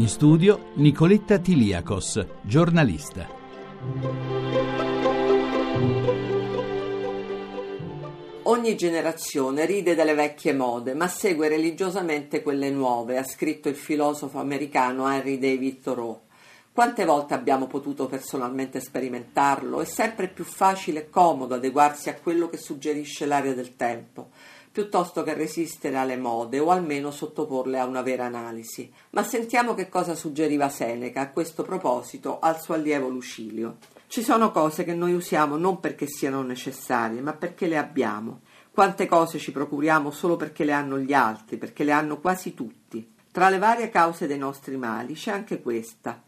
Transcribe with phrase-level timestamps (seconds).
[0.00, 3.28] In studio Nicoletta Tiliakos, giornalista.
[8.44, 14.38] Ogni generazione ride delle vecchie mode, ma segue religiosamente quelle nuove, ha scritto il filosofo
[14.38, 16.20] americano Henry David Thoreau.
[16.72, 19.82] Quante volte abbiamo potuto personalmente sperimentarlo?
[19.82, 24.30] È sempre più facile e comodo adeguarsi a quello che suggerisce l'aria del tempo
[24.72, 28.92] piuttosto che resistere alle mode o almeno sottoporle a una vera analisi.
[29.10, 33.78] Ma sentiamo che cosa suggeriva Seneca a questo proposito al suo allievo Lucilio.
[34.06, 38.40] Ci sono cose che noi usiamo non perché siano necessarie, ma perché le abbiamo.
[38.72, 43.14] Quante cose ci procuriamo solo perché le hanno gli altri, perché le hanno quasi tutti.
[43.32, 46.20] Tra le varie cause dei nostri mali c'è anche questa,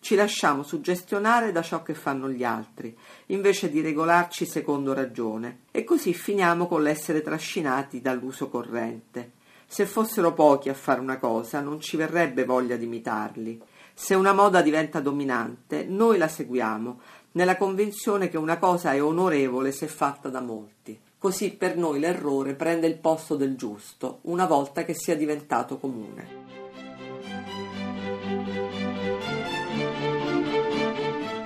[0.00, 2.96] ci lasciamo suggestionare da ciò che fanno gli altri,
[3.26, 9.32] invece di regolarci secondo ragione, e così finiamo con l'essere trascinati dall'uso corrente.
[9.66, 13.60] Se fossero pochi a fare una cosa, non ci verrebbe voglia di imitarli.
[13.92, 17.00] Se una moda diventa dominante, noi la seguiamo,
[17.32, 20.98] nella convinzione che una cosa è onorevole se fatta da molti.
[21.18, 26.57] Così per noi l'errore prende il posto del giusto, una volta che sia diventato comune.